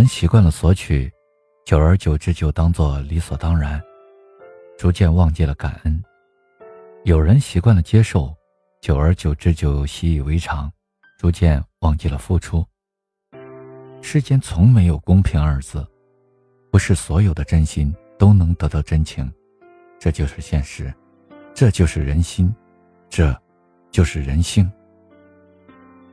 [0.00, 1.12] 人习惯了索取，
[1.66, 3.78] 久而久之就当作理所当然，
[4.78, 5.92] 逐渐忘记了感恩；
[7.04, 8.34] 有人习惯了接受，
[8.80, 10.72] 久而久之就习以为常，
[11.18, 12.66] 逐渐忘记了付出。
[14.00, 15.86] 世间从没有公平二字，
[16.70, 19.30] 不是所有的真心都能得到真情，
[19.98, 20.90] 这就是现实，
[21.52, 22.50] 这就是人心，
[23.10, 23.38] 这，
[23.90, 24.72] 就是人性。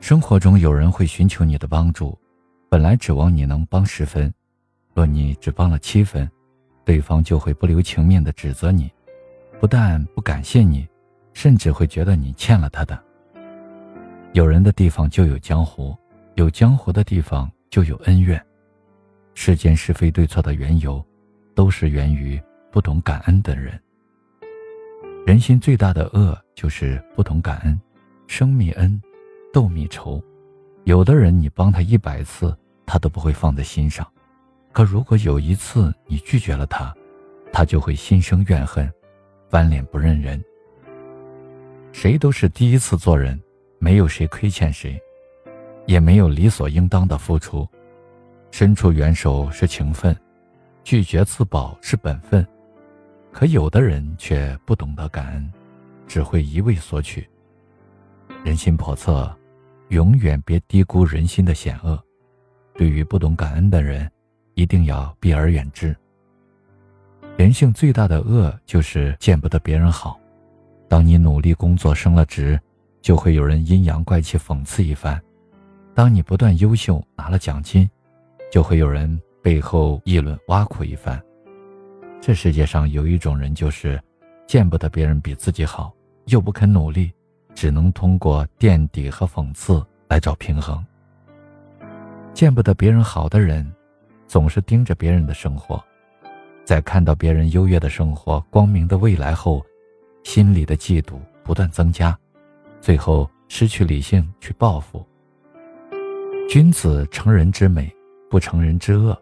[0.00, 2.19] 生活中有人会寻求你的帮助。
[2.70, 4.32] 本来指望你能帮十分，
[4.94, 6.30] 若你只帮了七分，
[6.84, 8.88] 对方就会不留情面的指责你，
[9.58, 10.86] 不但不感谢你，
[11.32, 12.96] 甚至会觉得你欠了他的。
[14.34, 15.96] 有人的地方就有江湖，
[16.36, 18.40] 有江湖的地方就有恩怨。
[19.34, 21.04] 世间是非对错的缘由，
[21.56, 23.76] 都是源于不懂感恩的人。
[25.26, 27.80] 人心最大的恶就是不懂感恩，
[28.28, 29.02] 生米恩，
[29.52, 30.22] 斗米仇。
[30.84, 32.56] 有的人，你帮他一百次，
[32.90, 34.04] 他都不会放在心上；
[34.72, 36.92] 可如果有一次你拒绝了他，
[37.52, 38.92] 他就会心生怨恨，
[39.48, 40.42] 翻脸不认人。
[41.92, 43.40] 谁都是第一次做人，
[43.78, 45.00] 没有谁亏欠谁，
[45.86, 47.64] 也没有理所应当的付出。
[48.50, 50.16] 伸出援手是情分，
[50.82, 52.44] 拒绝自保是本分。
[53.30, 55.52] 可有的人却不懂得感恩，
[56.08, 57.24] 只会一味索取。
[58.42, 59.32] 人心叵测。
[59.90, 62.00] 永远别低估人心的险恶，
[62.80, 64.10] 对于不懂感恩的人，
[64.54, 65.94] 一定要避而远之。
[67.36, 70.18] 人性最大的恶就是见不得别人好。
[70.88, 72.58] 当你努力工作升了职，
[73.02, 75.18] 就会有人阴阳怪气讽刺一番；
[75.94, 77.86] 当你不断优秀拿了奖金，
[78.50, 81.22] 就会有人背后议论挖苦一番。
[82.18, 84.02] 这世界上有一种人，就是
[84.46, 85.92] 见不得别人比自己好，
[86.28, 87.12] 又不肯努力。
[87.54, 90.82] 只能通过垫底和讽刺来找平衡。
[92.40, 93.70] 见不得别人好的人，
[94.26, 95.78] 总是盯着别人的生活，
[96.64, 99.62] 在看到别人优越的生活、光明的未来后，
[100.24, 102.18] 心里的嫉妒不断增加，
[102.80, 105.06] 最后失去理性去报复。
[106.48, 107.94] 君子成人之美，
[108.30, 109.14] 不成人之恶；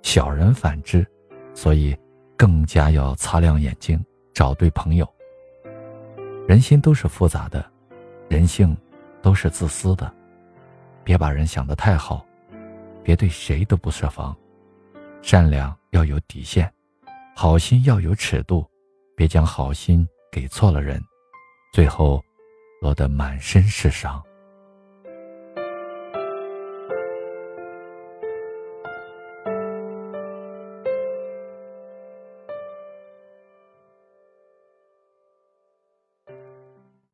[0.00, 1.06] 小人反之，
[1.52, 1.94] 所以
[2.34, 4.02] 更加要擦亮眼睛，
[4.32, 5.06] 找对朋友。
[6.48, 7.62] 人心都是复杂的，
[8.30, 8.74] 人性
[9.20, 10.10] 都是自私的，
[11.02, 12.24] 别把人想得太好，
[13.04, 14.34] 别对谁都不设防，
[15.20, 16.72] 善良要有底线，
[17.36, 18.66] 好心要有尺度，
[19.14, 20.98] 别将好心给错了人，
[21.72, 22.20] 最后
[22.80, 24.20] 落得满身是伤。